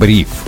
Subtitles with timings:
[0.00, 0.46] Бриф.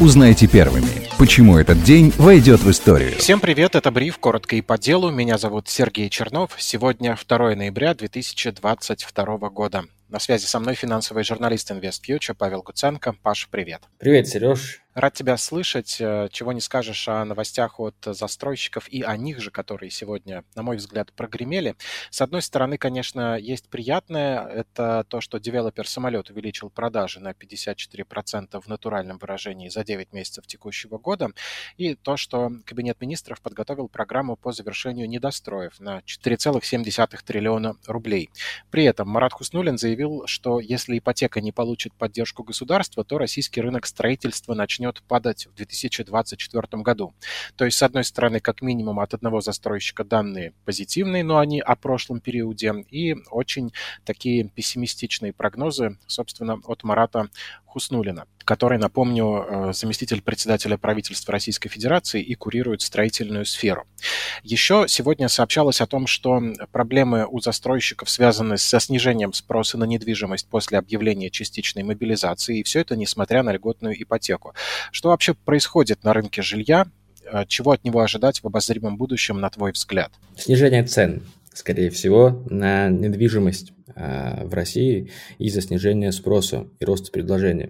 [0.00, 3.16] Узнайте первыми, почему этот день войдет в историю.
[3.16, 5.12] Всем привет, это Бриф, коротко и по делу.
[5.12, 6.50] Меня зовут Сергей Чернов.
[6.58, 9.84] Сегодня 2 ноября 2022 года.
[10.08, 13.14] На связи со мной финансовый журналист InvestFuture Павел Гуценко.
[13.22, 13.82] Паша, привет.
[13.98, 14.80] Привет, Сереж.
[14.96, 15.98] Рад тебя слышать.
[16.00, 20.62] Э, чего не скажешь о новостях от застройщиков и о них же, которые сегодня, на
[20.62, 21.76] мой взгляд, прогремели.
[22.08, 24.46] С одной стороны, конечно, есть приятное.
[24.46, 30.46] Это то, что девелопер самолет увеличил продажи на 54% в натуральном выражении за 9 месяцев
[30.46, 31.28] текущего года.
[31.76, 38.30] И то, что Кабинет министров подготовил программу по завершению недостроев на 4,7 триллиона рублей.
[38.70, 43.84] При этом Марат Хуснулин заявил, что если ипотека не получит поддержку государства, то российский рынок
[43.84, 47.14] строительства начнет начнет падать в 2024 году.
[47.56, 51.76] То есть, с одной стороны, как минимум от одного застройщика данные позитивные, но они о
[51.76, 53.72] прошлом периоде, и очень
[54.04, 57.28] такие пессимистичные прогнозы, собственно, от Марата
[57.64, 63.86] Хуснулина, который, напомню, э, заместитель председателя правительства Российской Федерации и курирует строительную сферу.
[64.44, 70.48] Еще сегодня сообщалось о том, что проблемы у застройщиков связаны со снижением спроса на недвижимость
[70.48, 74.54] после объявления частичной мобилизации, и все это несмотря на льготную ипотеку.
[74.92, 76.86] Что вообще происходит на рынке жилья?
[77.24, 80.12] Э, чего от него ожидать в обозримом будущем, на твой взгляд?
[80.36, 81.22] Снижение цен,
[81.56, 87.68] скорее всего, на недвижимость а, в России из-за снижения спроса и роста предложения.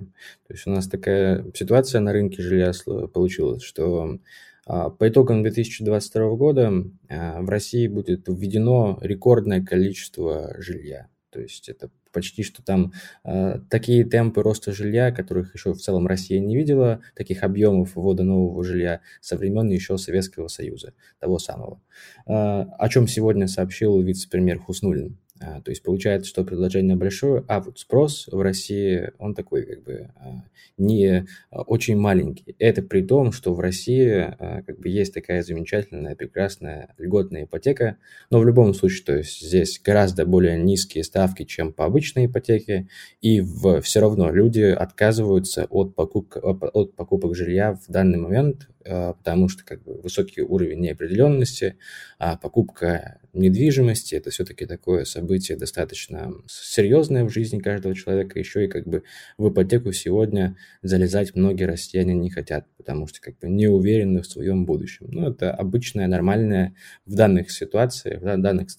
[0.48, 2.72] То есть у нас такая ситуация на рынке жилья
[3.14, 4.18] получилась, что
[4.66, 6.72] а, по итогам 2022 года
[7.08, 11.06] а, в России будет введено рекордное количество жилья.
[11.30, 16.06] То есть это почти что там э, такие темпы роста жилья, которых еще в целом
[16.06, 21.82] Россия не видела, таких объемов ввода нового жилья со времен еще Советского Союза, того самого.
[22.26, 25.18] Э, о чем сегодня сообщил вице-премьер Хуснулин.
[25.40, 29.82] А, то есть получается, что предложение большое, а вот спрос в России, он такой как
[29.84, 30.44] бы а,
[30.78, 32.54] не а, очень маленький.
[32.58, 37.98] Это при том, что в России как бы есть такая замечательная, прекрасная льготная ипотека,
[38.30, 42.88] но в любом случае, то есть здесь гораздо более низкие ставки, чем по обычной ипотеке,
[43.20, 49.48] и в, все равно люди отказываются от, покупок, от покупок жилья в данный момент, потому
[49.48, 51.76] что как бы высокий уровень неопределенности,
[52.18, 54.14] покупка недвижимости.
[54.14, 58.38] Это все-таки такое событие достаточно серьезное в жизни каждого человека.
[58.38, 59.02] Еще и как бы
[59.38, 64.26] в ипотеку сегодня залезать многие россияне не хотят, потому что как бы не уверены в
[64.26, 65.06] своем будущем.
[65.10, 68.70] Ну, это обычная, нормальная в данных ситуациях, в данных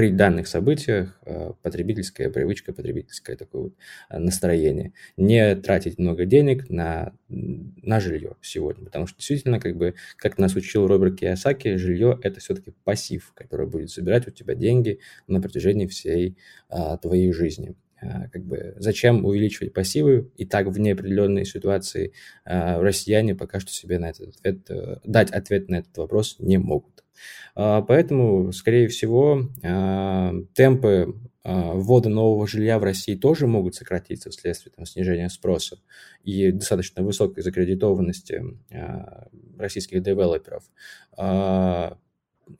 [0.00, 3.74] при данных событиях э, потребительская привычка, потребительское такое вот
[4.08, 4.94] э, настроение.
[5.18, 10.56] Не тратить много денег на, на жилье сегодня, потому что действительно, как бы, как нас
[10.56, 15.86] учил Роберт Киясаки, жилье– это все-таки пассив, который будет собирать у тебя деньги на протяжении
[15.86, 16.38] всей
[16.70, 17.76] а, твоей жизни
[18.32, 22.14] как бы зачем увеличивать пассивы и так в неопределенной ситуации
[22.46, 24.70] россияне пока что себе на этот ответ,
[25.04, 27.04] дать ответ на этот вопрос не могут.
[27.54, 34.30] А, поэтому, скорее всего, а, темпы а, ввода нового жилья в России тоже могут сократиться
[34.30, 35.78] вследствие там, снижения спроса
[36.24, 38.42] и достаточно высокой закредитованности
[39.58, 40.64] российских девелоперов.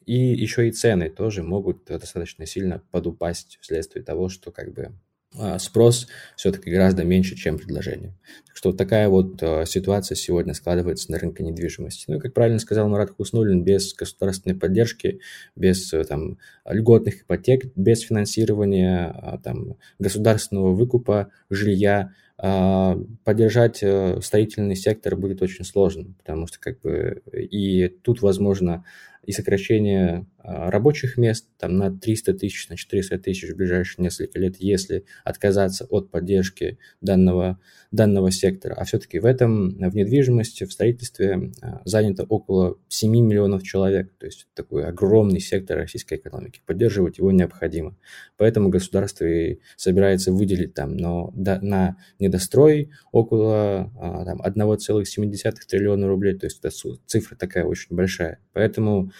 [0.06, 4.92] И еще и цены тоже могут достаточно сильно подупасть вследствие того, что как бы
[5.58, 8.14] спрос все-таки гораздо меньше, чем предложение.
[8.46, 12.06] Так что вот такая вот а, ситуация сегодня складывается на рынке недвижимости.
[12.08, 15.20] Ну и, как правильно сказал Марат Хуснулин, без государственной поддержки,
[15.54, 22.12] без э, там, льготных ипотек, без финансирования а, там, государственного выкупа жилья,
[23.24, 28.82] поддержать э, строительный сектор будет очень сложно, потому что как бы и тут возможно
[29.30, 34.40] и сокращение а, рабочих мест там, на 300 тысяч, на 400 тысяч в ближайшие несколько
[34.40, 37.60] лет, если отказаться от поддержки данного,
[37.92, 38.74] данного сектора.
[38.74, 44.12] А все-таки в этом, в недвижимости, в строительстве а, занято около 7 миллионов человек.
[44.18, 46.60] То есть такой огромный сектор российской экономики.
[46.66, 47.96] Поддерживать его необходимо.
[48.36, 56.36] Поэтому государство и собирается выделить там но, на недострой около а, там, 1,7 триллиона рублей.
[56.36, 56.74] То есть это
[57.06, 58.40] цифра такая очень большая.
[58.52, 59.12] Поэтому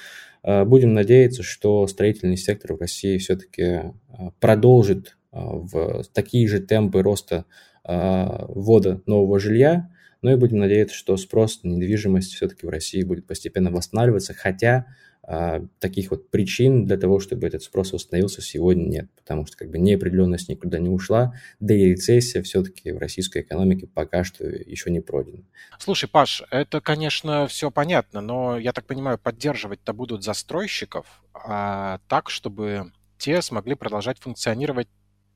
[0.43, 3.93] будем надеяться, что строительный сектор в России все-таки э,
[4.41, 7.45] продолжит э, в такие же темпы роста
[7.83, 13.27] ввода нового жилья, но и будем надеяться, что спрос на недвижимость все-таки в России будет
[13.27, 14.87] постепенно восстанавливаться, хотя
[15.33, 19.71] а, таких вот причин для того, чтобы этот спрос восстановился, сегодня нет, потому что как
[19.71, 24.91] бы неопределенность никуда не ушла, да и рецессия все-таки в российской экономике пока что еще
[24.91, 25.45] не пройдена.
[25.79, 32.29] Слушай, Паш, это, конечно, все понятно, но я так понимаю, поддерживать-то будут застройщиков а, так,
[32.29, 34.89] чтобы те смогли продолжать функционировать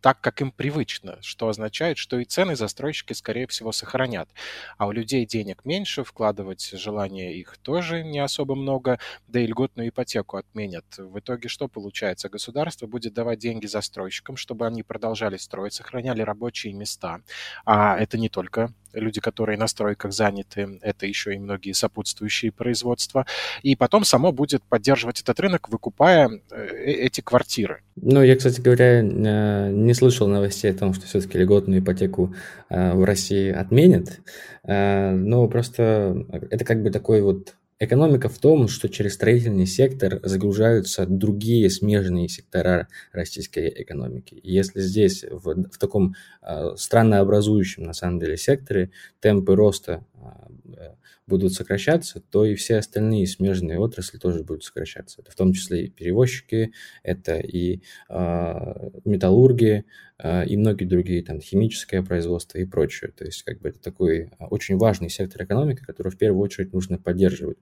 [0.04, 4.28] так, как им привычно, что означает, что и цены застройщики, скорее всего, сохранят.
[4.76, 8.98] А у людей денег меньше, вкладывать желание их тоже не особо много,
[9.28, 10.84] да и льготную ипотеку отменят.
[10.98, 12.28] В итоге что получается?
[12.28, 17.22] Государство будет давать деньги застройщикам, чтобы они продолжали строить, сохраняли рабочие места.
[17.64, 23.26] А это не только люди, которые на стройках заняты, это еще и многие сопутствующие производства.
[23.62, 27.82] И потом само будет поддерживать этот рынок, выкупая э, э, эти квартиры.
[27.96, 32.34] Ну, я, кстати говоря, э, не слышал новостей о том, что все-таки льготную ипотеку
[32.70, 34.20] в России отменят.
[34.64, 37.54] Но просто это как бы такой вот
[37.84, 44.34] Экономика в том, что через строительный сектор загружаются другие смежные сектора российской экономики.
[44.34, 48.90] И если здесь, в, в таком э, страннообразующем, на самом деле, секторе
[49.20, 50.94] темпы роста э,
[51.26, 55.22] будут сокращаться, то и все остальные смежные отрасли тоже будут сокращаться.
[55.22, 56.72] Это в том числе и перевозчики,
[57.02, 57.80] это и
[58.10, 59.86] э, металлурги,
[60.18, 63.10] э, и многие другие, там, химическое производство и прочее.
[63.16, 66.98] То есть, как бы это такой очень важный сектор экономики, который в первую очередь нужно
[66.98, 67.58] поддерживать.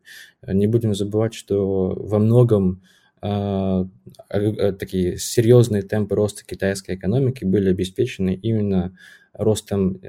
[0.46, 2.82] Не будем забывать, что во многом
[3.20, 8.96] такие серьезные темпы роста китайской экономики были обеспечены именно
[9.32, 10.00] ростом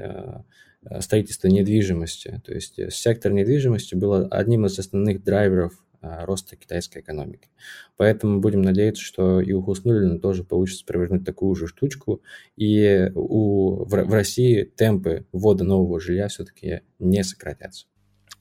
[1.00, 2.42] строительства недвижимости.
[2.46, 7.50] То есть э, сектор недвижимости был одним из основных драйверов э, роста китайской экономики.
[7.98, 12.22] Поэтому будем надеяться, что и у Хуснулина тоже получится провернуть такую же штучку,
[12.58, 17.88] и у, в, в России темпы ввода нового жилья все-таки не сократятся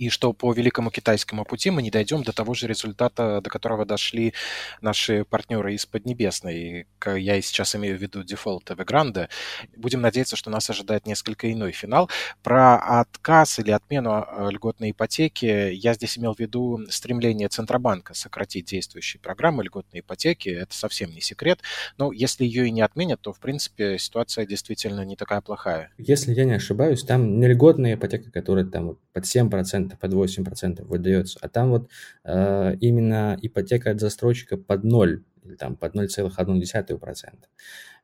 [0.03, 3.85] и что по Великому Китайскому пути мы не дойдем до того же результата, до которого
[3.87, 4.35] дошли
[4.81, 6.89] наши партнеры из Поднебесной.
[7.07, 9.29] Я и сейчас имею в виду дефолт Эвегранде.
[9.77, 12.11] Будем надеяться, что нас ожидает несколько иной финал.
[12.43, 18.67] Про отказ или отмену а, льготной ипотеки я здесь имел в виду стремление Центробанка сократить
[18.67, 20.49] действующие программы льготной ипотеки.
[20.49, 21.61] Это совсем не секрет.
[21.97, 25.93] Но если ее и не отменят, то, в принципе, ситуация действительно не такая плохая.
[25.97, 31.39] Если я не ошибаюсь, там не льготная ипотека, которая там под 7% под 8% выдается,
[31.43, 31.91] а там вот
[32.25, 37.35] э, именно ипотека от застройщика под 0 или там под 0,1%.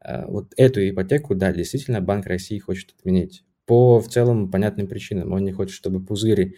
[0.00, 3.44] Э, вот эту ипотеку, да, действительно Банк России хочет отменить.
[3.66, 5.32] По в целом понятным причинам.
[5.32, 6.56] Он не хочет, чтобы пузыри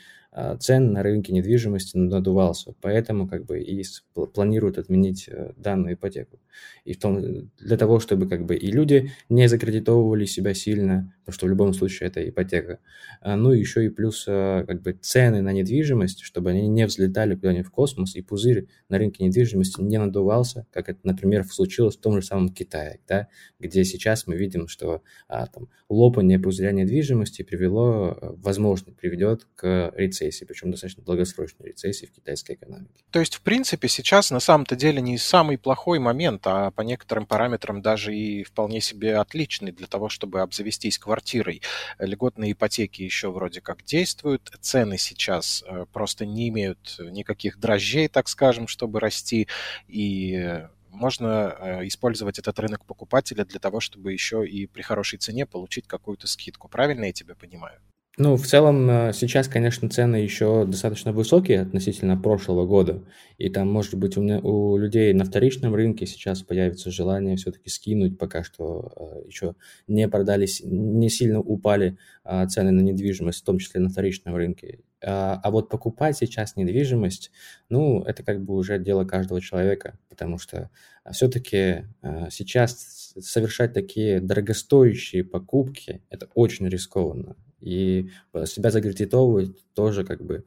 [0.60, 3.84] цен на рынке недвижимости надувался, поэтому как бы и
[4.32, 6.38] планируют отменить э, данную ипотеку.
[6.84, 11.34] И в том, для того, чтобы как бы и люди не закредитовывали себя сильно, потому
[11.34, 12.78] что в любом случае это ипотека,
[13.20, 16.86] а, ну и еще и плюс а, как бы цены на недвижимость, чтобы они не
[16.86, 21.96] взлетали куда-нибудь в космос, и пузырь на рынке недвижимости не надувался, как это, например, случилось
[21.96, 23.28] в том же самом Китае, да,
[23.58, 30.19] где сейчас мы видим, что а, там лопание пузыря недвижимости привело, возможно, приведет к рецессии
[30.20, 33.04] рецессии, причем достаточно долгосрочной рецессии в китайской экономике.
[33.10, 37.26] То есть, в принципе, сейчас на самом-то деле не самый плохой момент, а по некоторым
[37.26, 41.62] параметрам даже и вполне себе отличный для того, чтобы обзавестись квартирой.
[41.98, 48.28] Льготные ипотеки еще вроде как действуют, цены сейчас э, просто не имеют никаких дрожжей, так
[48.28, 49.48] скажем, чтобы расти,
[49.88, 55.46] и можно э, использовать этот рынок покупателя для того, чтобы еще и при хорошей цене
[55.46, 56.68] получить какую-то скидку.
[56.68, 57.80] Правильно я тебя понимаю?
[58.18, 63.04] Ну, в целом, э, сейчас, конечно, цены еще достаточно высокие относительно прошлого года.
[63.38, 67.70] И там, может быть, у, меня, у людей на вторичном рынке сейчас появится желание все-таки
[67.70, 68.92] скинуть, пока что
[69.24, 69.54] э, еще
[69.86, 74.80] не продались, не сильно упали а, цены на недвижимость, в том числе на вторичном рынке.
[75.02, 77.30] А, а вот покупать сейчас недвижимость,
[77.68, 80.68] ну, это как бы уже дело каждого человека, потому что
[81.10, 87.36] все-таки э, сейчас совершать такие дорогостоящие покупки, это очень рискованно.
[87.60, 88.10] И
[88.46, 90.44] себя заградитовывать тоже как бы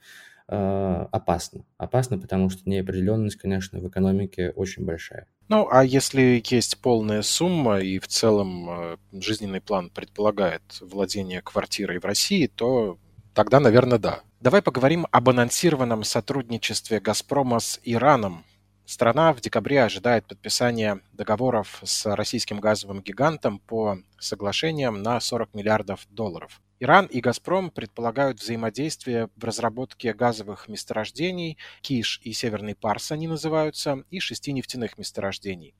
[0.47, 1.65] э, опасно.
[1.77, 5.27] Опасно, потому что неопределенность, конечно, в экономике очень большая.
[5.49, 11.99] Ну, а если есть полная сумма и в целом э, жизненный план предполагает владение квартирой
[11.99, 12.97] в России, то
[13.33, 14.21] тогда, наверное, да.
[14.39, 18.43] Давай поговорим об анонсированном сотрудничестве «Газпрома» с Ираном.
[18.85, 26.05] Страна в декабре ожидает подписания договоров с российским газовым гигантом по соглашениям на 40 миллиардов
[26.09, 26.61] долларов.
[26.79, 34.03] Иран и «Газпром» предполагают взаимодействие в разработке газовых месторождений, Киш и Северный Парс они называются,
[34.09, 35.75] и шести нефтяных месторождений.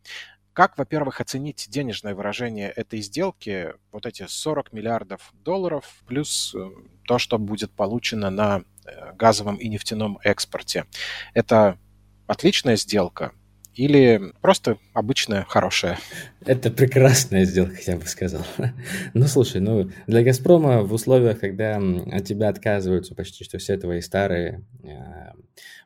[0.54, 6.70] Как, во-первых, оценить денежное выражение этой сделки, вот эти 40 миллиардов долларов, плюс э,
[7.08, 10.86] то, что будет получено на э, газовом и нефтяном экспорте?
[11.34, 11.80] Это
[12.28, 13.34] отличная сделка,
[13.76, 15.98] или просто обычная, хорошая?
[16.46, 18.46] Это прекрасная сделка, я бы сказал.
[19.14, 24.02] Ну, слушай, ну, для «Газпрома» в условиях, когда от тебя отказываются почти что все твои
[24.02, 25.34] старые а,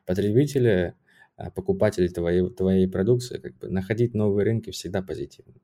[0.06, 0.94] потребители,
[1.36, 5.54] а, покупатели твоей, твоей продукции, как бы находить новые рынки всегда позитивно.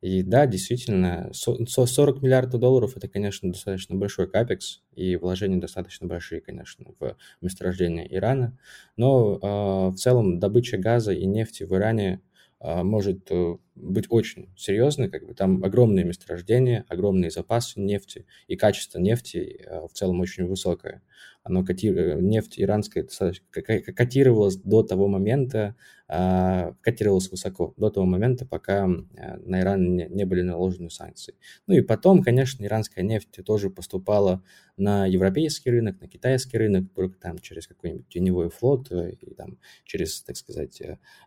[0.00, 6.40] И да, действительно, 40 миллиардов долларов– это, конечно, достаточно большой капекс, и вложения достаточно большие,
[6.40, 8.58] конечно, в месторождение Ирана.
[8.96, 12.20] Но э, в целом добыча газа и нефти в Иране–
[12.66, 18.56] а, может э, быть очень серьезный, как бы там огромные месторождения, огромные запасы нефти, и
[18.56, 21.02] качество нефти э, в целом очень высокое.
[21.44, 23.06] Оно котирует, нефть иранская
[23.52, 30.06] котировалась до того момента, а, котировалась высоко, до того момента, пока э, на Иран не,
[30.08, 31.34] не были наложены санкции.
[31.66, 34.42] Ну и потом, конечно, иранская нефть тоже поступала
[34.76, 40.22] на европейский рынок, на китайский рынок, только там через какой-нибудь теневой флот, и там через,
[40.22, 40.82] так сказать,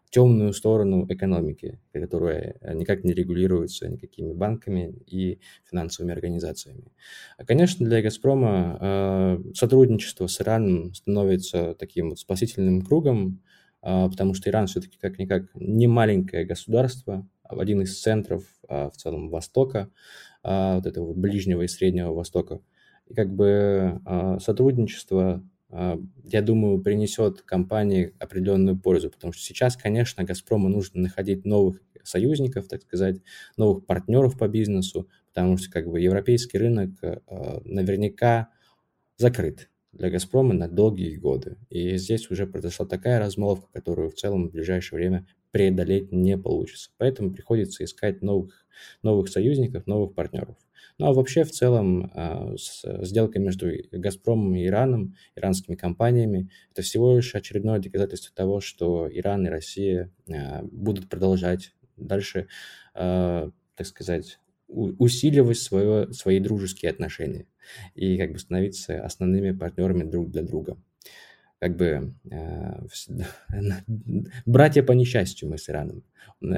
[0.09, 6.91] темную сторону экономики, которая никак не регулируется никакими банками и финансовыми организациями.
[7.45, 9.53] Конечно, для «Газпрома» э,
[10.07, 13.41] сотрудничество с Ираном становится таким вот спасительным кругом,
[13.83, 18.97] э, потому что Иран все-таки как-никак не маленькое государство, а один из центров э, в
[18.97, 19.89] целом Востока,
[20.43, 22.61] вот этого Ближнего и Среднего Востока.
[23.07, 23.99] И как бы
[24.39, 31.45] сотрудничество а, я думаю, принесет компании определенную пользу, потому что сейчас, конечно, «Газпрому» нужно находить
[31.45, 33.17] новых союзников, так сказать,
[33.57, 38.49] новых партнеров по бизнесу, потому что как бы европейский рынок а, наверняка
[39.17, 41.57] закрыт для «Газпрома» на долгие годы.
[41.69, 46.91] И здесь уже произошла такая размолвка, которую в целом в ближайшее время преодолеть не получится.
[46.97, 48.67] Поэтому приходится искать новых,
[49.01, 50.55] новых союзников, новых партнеров.
[50.99, 57.15] Ну а вообще в целом а, сделка между «Газпромом» и Ираном, иранскими компаниями, это всего
[57.15, 62.47] лишь очередное доказательство того, что Иран и Россия а, будут продолжать дальше,
[62.93, 67.47] а, так сказать, усиливать свое, свои дружеские отношения
[67.95, 70.77] и как бы становиться основными партнерами друг для друга
[71.59, 72.87] как бы э,
[74.45, 76.03] братья по несчастью мы с Ираном.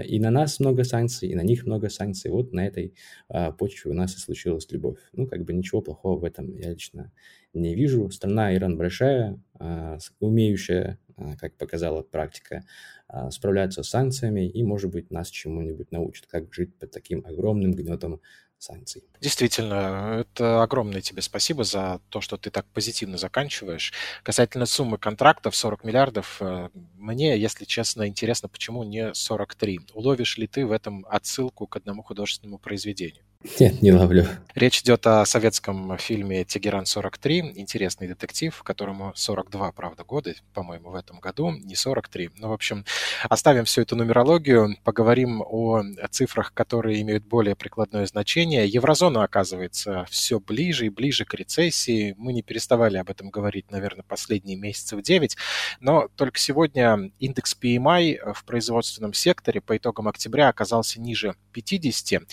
[0.06, 2.32] И на нас много санкций, и на них много санкций.
[2.32, 2.96] Вот на этой
[3.30, 5.00] э, почве у нас и случилась любовь.
[5.14, 7.12] Ну, как бы ничего плохого в этом я лично
[7.54, 8.10] не вижу.
[8.12, 12.64] Страна Иран большая, э, умеющая, э, как показала практика,
[13.12, 17.74] э, справляться с санкциями и, может быть, нас чему-нибудь научит, как жить под таким огромным
[17.74, 18.22] гнетом
[18.60, 19.04] санкций.
[19.22, 23.94] Действительно, это огромное тебе спасибо за то, что ты так позитивно заканчиваешь.
[24.24, 29.80] Касательно суммы контрактов 40 миллиардов, э, мне, если честно, интересно, почему не 43.
[29.94, 33.24] Уловишь ли ты в этом отсылку к одному художественному произведению?
[33.42, 34.28] Нет, не ловлю.
[34.54, 37.54] Речь идет о советском фильме «Тегеран-43».
[37.56, 42.32] Интересный детектив, которому 42, правда, года, по-моему, в этом году, не 43.
[42.36, 42.84] Ну, в общем,
[43.30, 48.68] оставим всю эту нумерологию, поговорим о цифрах, которые имеют более прикладное значение.
[48.68, 52.16] Еврозона, оказывается, все ближе и ближе к рецессии.
[52.18, 55.38] Мы не переставали об этом говорить, наверное, последние месяцев 9,
[55.80, 62.24] но только сегодня индекс PMI в производственном секторе по итогам октября оказался ниже 50.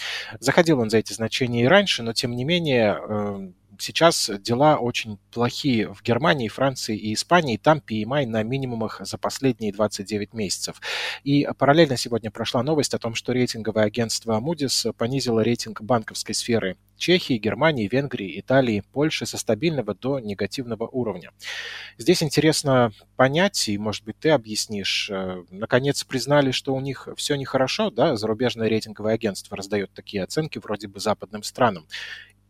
[0.40, 5.18] Заходил он за эти значения и раньше, но тем не менее эм, сейчас дела очень
[5.32, 7.56] плохие в Германии, Франции и Испании.
[7.56, 10.80] Там PMI на минимумах за последние 29 месяцев.
[11.24, 16.76] И параллельно сегодня прошла новость о том, что рейтинговое агентство Moody's понизило рейтинг банковской сферы
[16.96, 21.30] Чехии, Германии, Венгрии, Италии, Польши со стабильного до негативного уровня.
[21.98, 27.36] Здесь интересно понять, и, может быть, ты объяснишь, э, наконец признали, что у них все
[27.36, 31.86] нехорошо, да, зарубежное рейтинговое агентство раздает такие оценки вроде бы западным странам.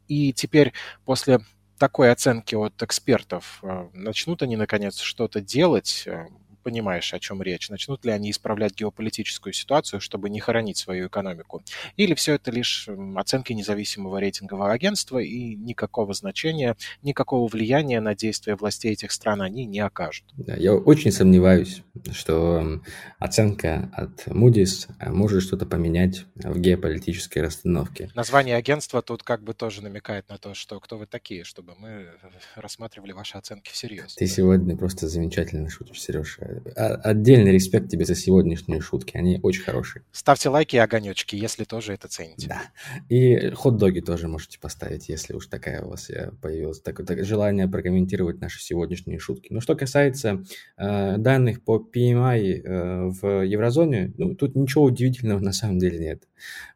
[0.09, 0.73] И теперь
[1.05, 1.41] после
[1.79, 6.27] такой оценки от экспертов э, начнут они, наконец, что-то делать, э,
[6.67, 7.71] понимаешь, о чем речь.
[7.71, 11.63] Начнут ли они исправлять геополитическую ситуацию, чтобы не хоронить свою экономику?
[11.97, 18.57] Или все это лишь оценки независимого рейтингового агентства и никакого значения, никакого влияния на действия
[18.57, 20.25] властей этих стран они не окажут?
[20.37, 22.81] Да, я очень сомневаюсь, что
[23.21, 28.11] оценка от Moody's э, может что-то поменять в геополитической расстановке.
[28.17, 32.09] Название агентства тут как бы тоже намекает на то, что кто вы такие, чтобы мы
[32.57, 34.17] рассматривали ваши оценки всерьез.
[34.17, 36.41] Ты сегодня просто замечательно шутишь, Сереж.
[36.77, 40.03] А, отдельный респект тебе за сегодняшние шутки, они очень хорошие.
[40.13, 42.49] Ставьте лайки и огонечки, если тоже это цените.
[42.49, 42.63] Да.
[43.09, 47.69] И хот-доги тоже можете поставить, если уж такая у вас э, появилась так, так, желание
[47.69, 49.53] прокомментировать наши сегодняшние шутки.
[49.53, 50.45] Но что касается
[50.77, 56.29] э, данных по PMI э, в еврозоне, ну, тут ничего удивительного на самом деле нет.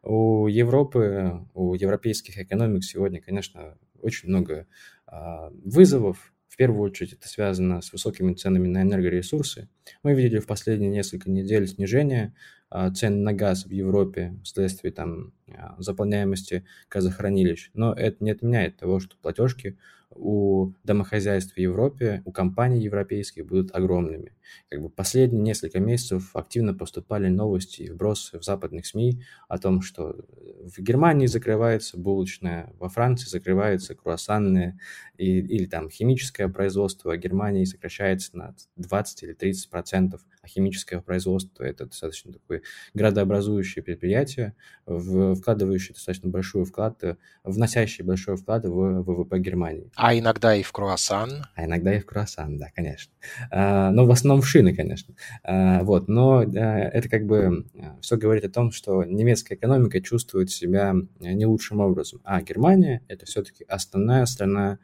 [0.03, 4.67] У Европы, у европейских экономик сегодня, конечно, очень много
[5.07, 9.69] э, вызовов, в первую очередь это связано с высокими ценами на энергоресурсы.
[10.03, 12.35] Мы видели в последние несколько недель снижение
[12.69, 15.31] а, цен на газ в Европе вследствие там
[15.77, 17.71] заполняемости газохранилищ.
[17.73, 19.77] Но это не отменяет того, что платежки
[20.15, 24.33] у домохозяйств в Европе, у компаний европейских будут огромными.
[24.69, 29.81] Как бы последние несколько месяцев активно поступали новости и вбросы в западных СМИ о том,
[29.81, 30.15] что
[30.63, 34.77] в Германии закрывается булочная, во Франции закрывается круассанное
[35.17, 40.99] и, или там химическое производство, в Германии сокращается на 20 или 30 процентов, а химическое
[41.01, 44.55] производство это достаточно такое градообразующее предприятие,
[44.85, 47.01] в, вкладывающее достаточно большой вклад,
[47.43, 49.91] вносящее большой вклад в ВВП Германии.
[49.95, 51.45] А иногда и в круассан.
[51.55, 53.11] А иногда и в круассан, да, конечно.
[53.49, 55.15] А, но в основном в шины, конечно.
[55.43, 57.65] А, вот, но это как бы
[58.01, 63.25] все говорит о том, что немецкая экономика чувствует себя не лучшим образом, а Германия– это
[63.25, 64.79] все-таки основная страна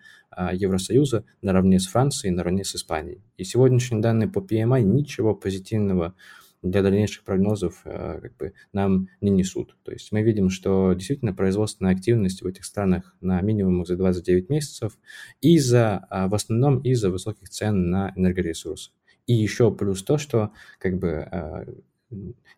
[0.52, 3.22] Евросоюза наравне с Францией, наравне с Испанией.
[3.38, 6.14] И сегодняшние данные по PMI ничего позитивного
[6.62, 9.78] для дальнейших прогнозов э, как бы, нам не несут.
[9.84, 14.50] То есть мы видим, что действительно производственная активность в этих странах на минимумах за 29
[14.50, 14.98] месяцев
[15.42, 18.92] из-за, а, в основном из-за высоких цен на энергоресурсы.
[19.28, 21.66] И еще плюс то, что как бы а,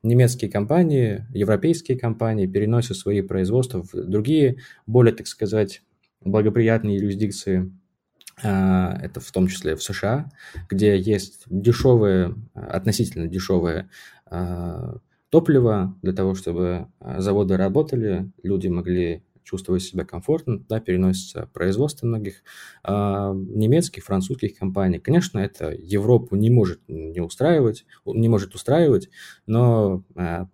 [0.04, 5.82] немецкие компании, европейские компании переносят свои производства в другие, более, так сказать,
[6.22, 7.72] благоприятные юрисдикции
[8.42, 10.32] это в том числе в США,
[10.70, 13.90] где есть дешевое, относительно дешевое
[14.26, 14.98] а,
[15.30, 22.06] топливо для того, чтобы а, заводы работали, люди могли чувствовать себя комфортно, да, переносится производство
[22.06, 22.44] многих
[22.86, 25.00] немецких, французских компаний.
[25.00, 29.10] Конечно, это Европу не может не устраивать, не может устраивать,
[29.48, 30.04] но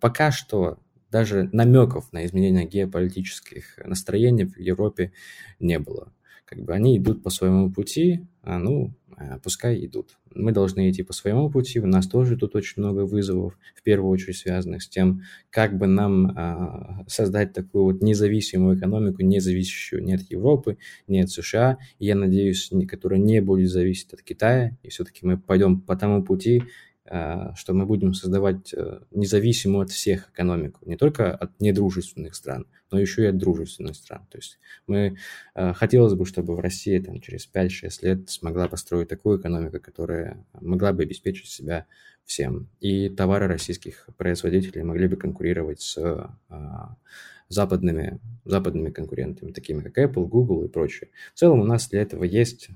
[0.00, 0.78] пока что
[1.10, 5.12] даже намеков на изменение геополитических настроений в Европе
[5.60, 6.10] не было
[6.46, 10.16] как бы они идут по своему пути, а, ну, а, пускай идут.
[10.32, 14.10] Мы должны идти по своему пути, у нас тоже тут очень много вызовов, в первую
[14.10, 20.04] очередь связанных с тем, как бы нам а, создать такую вот независимую экономику, не зависящую
[20.04, 24.88] ни от Европы, ни от США, я надеюсь, которая не будет зависеть от Китая, и
[24.88, 26.62] все-таки мы пойдем по тому пути,
[27.06, 32.98] что мы будем создавать э, независимую от всех экономику, не только от недружественных стран, но
[32.98, 34.26] еще и от дружественных стран.
[34.30, 35.16] То есть мы
[35.54, 40.44] э, хотелось бы, чтобы в России там, через 5-6 лет смогла построить такую экономику, которая
[40.60, 41.86] могла бы обеспечить себя
[42.24, 42.68] всем.
[42.80, 45.96] И товары российских производителей могли бы конкурировать с
[46.48, 46.96] а,
[47.48, 51.10] западными, западными конкурентами, такими как Apple, Google и прочее.
[51.34, 52.68] В целом у нас для этого есть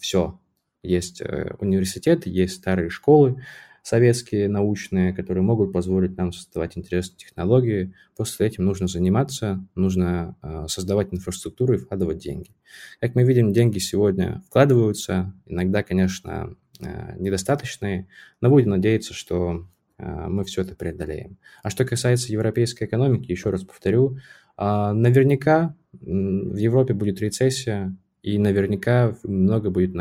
[0.00, 0.40] все.
[0.84, 3.42] Есть э, университеты, есть старые школы,
[3.84, 7.92] советские научные, которые могут позволить нам создавать интересные технологии.
[8.16, 12.50] После этим нужно заниматься, нужно э, создавать инфраструктуру и вкладывать деньги.
[12.98, 18.08] Как мы видим, деньги сегодня вкладываются, иногда, конечно, э, недостаточные,
[18.40, 19.66] но будем надеяться, что
[19.98, 21.36] э, мы все это преодолеем.
[21.62, 24.16] А что касается европейской экономики, еще раз повторю,
[24.56, 29.94] наверняка в Европе будет рецессия, и наверняка много будет,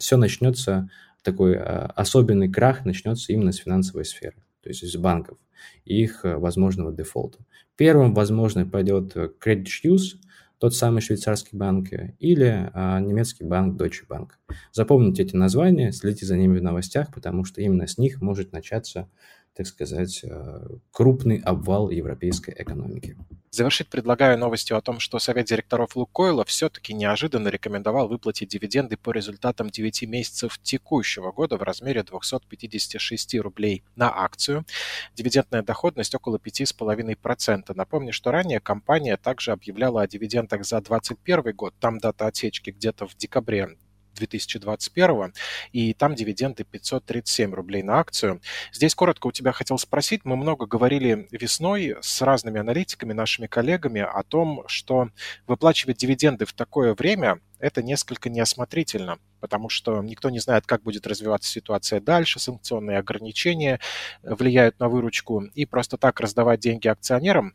[0.00, 0.88] все начнется
[1.26, 5.38] такой а, особенный крах начнется именно с финансовой сферы, то есть из банков
[5.84, 7.38] и их э, возможного дефолта.
[7.76, 10.16] Первым, возможно, пойдет э, Credit Suisse,
[10.58, 14.30] тот самый швейцарский банк, или а, немецкий банк Deutsche Bank.
[14.72, 19.08] Запомните эти названия, следите за ними в новостях, потому что именно с них может начаться
[19.56, 23.16] так сказать, э, крупный обвал европейской экономики.
[23.50, 29.12] Завершить предлагаю новостью о том, что Совет директоров Лукойла все-таки неожиданно рекомендовал выплатить дивиденды по
[29.12, 34.66] результатам 9 месяцев текущего года в размере 256 рублей на акцию.
[35.14, 37.72] Дивидендная доходность около 5,5%.
[37.74, 41.74] Напомню, что ранее компания также объявляла о дивидендах за 2021 год.
[41.80, 43.76] Там дата отсечки где-то в декабре
[44.16, 45.32] 2021,
[45.72, 48.40] и там дивиденды 537 рублей на акцию.
[48.72, 54.00] Здесь коротко у тебя хотел спросить, мы много говорили весной с разными аналитиками, нашими коллегами
[54.00, 55.10] о том, что
[55.46, 61.06] выплачивать дивиденды в такое время это несколько неосмотрительно, потому что никто не знает, как будет
[61.06, 63.80] развиваться ситуация дальше, санкционные ограничения
[64.22, 67.54] влияют на выручку, и просто так раздавать деньги акционерам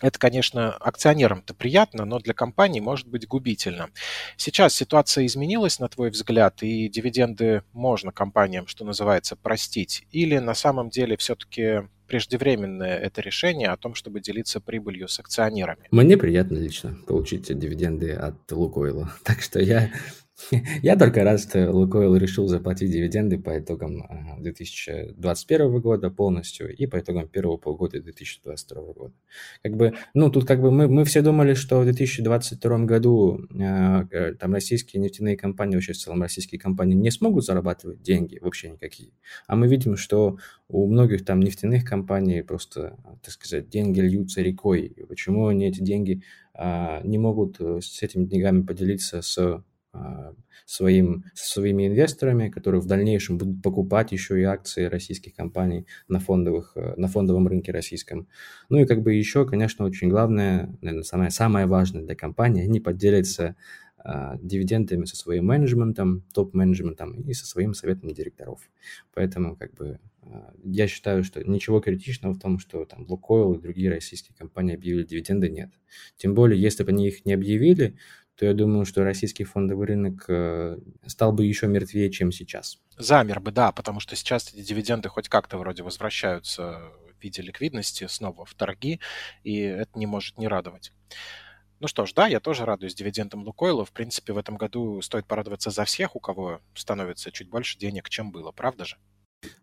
[0.00, 3.90] это, конечно, акционерам-то приятно, но для компании может быть губительно.
[4.36, 10.06] Сейчас ситуация изменилась, на твой взгляд, и дивиденды можно компаниям, что называется, простить?
[10.12, 15.88] Или на самом деле все-таки преждевременное это решение о том, чтобы делиться прибылью с акционерами?
[15.90, 19.12] Мне приятно лично получить дивиденды от Лукойла.
[19.24, 19.90] Так что я
[20.82, 24.04] Я только рад, что Лукойл решил заплатить дивиденды по итогам
[24.38, 29.14] 2021 года полностью и по итогам первого полугодия 2022 года.
[29.62, 34.34] Как бы, ну, тут как бы мы, мы все думали, что в 2022 году э,
[34.38, 39.10] там российские нефтяные компании, вообще в целом российские компании не смогут зарабатывать деньги вообще никакие.
[39.46, 44.94] А мы видим, что у многих там нефтяных компаний просто, так сказать, деньги льются рекой.
[45.08, 46.22] Почему они эти деньги
[46.54, 49.62] а, не могут э, с этими деньгами поделиться с а,
[50.66, 56.20] своим, со своими инвесторами, которые в дальнейшем будут покупать еще и акции российских компаний на,
[56.20, 58.28] фондовых, э, на фондовом рынке российском.
[58.68, 62.80] Ну и как бы еще, конечно, очень главное, наверное, самое, самое важное для компании, они
[62.80, 63.56] поделятся
[63.98, 68.60] а, дивидендами со своим менеджментом, топ-менеджментом и со своим советом директоров.
[69.12, 73.60] Поэтому как бы а, я считаю, что ничего критичного в том, что там Лукойл и
[73.60, 75.70] другие российские компании объявили дивиденды, нет.
[76.16, 77.96] Тем более, если бы они их не объявили,
[78.38, 82.78] то я думаю, что российский фондовый рынок э, стал бы еще мертвее, чем сейчас.
[82.96, 88.06] Замер бы, да, потому что сейчас эти дивиденды хоть как-то вроде возвращаются в виде ликвидности
[88.06, 89.00] снова в торги,
[89.42, 90.92] и это не может не радовать.
[91.80, 93.84] Ну что ж, да, я тоже радуюсь дивидендам Лукойла.
[93.84, 98.08] В принципе, в этом году стоит порадоваться за всех, у кого становится чуть больше денег,
[98.08, 98.98] чем было, правда же?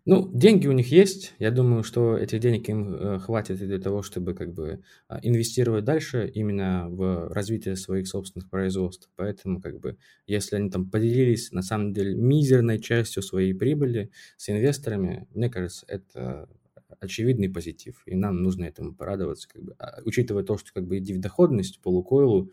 [0.06, 1.34] Ну, деньги у них есть.
[1.38, 5.84] Я думаю, что этих денег им э, хватит для того, чтобы как бы а, инвестировать
[5.84, 9.10] дальше именно в развитие своих собственных производств.
[9.16, 14.48] Поэтому как бы если они там поделились на самом деле мизерной частью своей прибыли с
[14.48, 16.48] инвесторами, мне кажется, это
[17.00, 21.00] очевидный позитив, и нам нужно этому порадоваться, как бы, а, учитывая то, что как бы
[21.00, 22.50] доходность по Лукойлу а,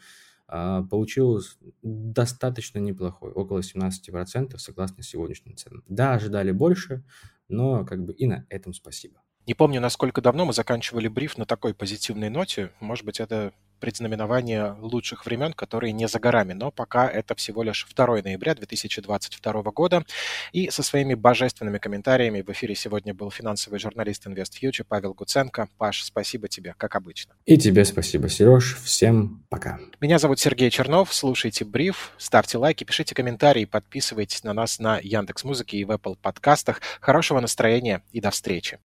[0.89, 5.83] получилось достаточно неплохой, около 17% согласно сегодняшним ценам.
[5.87, 7.03] Да, ожидали больше,
[7.47, 9.21] но как бы и на этом спасибо.
[9.45, 12.71] Не помню, насколько давно мы заканчивали бриф на такой позитивной ноте.
[12.79, 13.53] Может быть, это
[13.83, 16.53] предзнаменование лучших времен, которые не за горами.
[16.53, 20.05] Но пока это всего лишь 2 ноября 2022 года.
[20.53, 25.67] И со своими божественными комментариями в эфире сегодня был финансовый журналист InvestFuture Павел Гуценко.
[25.77, 27.33] Паш, спасибо тебе, как обычно.
[27.45, 28.77] И тебе спасибо, Сереж.
[28.81, 29.81] Всем пока.
[29.99, 31.13] Меня зовут Сергей Чернов.
[31.13, 36.15] Слушайте бриф, ставьте лайки, пишите комментарии, подписывайтесь на нас на Яндекс Музыке и в Apple
[36.21, 36.79] подкастах.
[37.01, 38.79] Хорошего настроения и до встречи.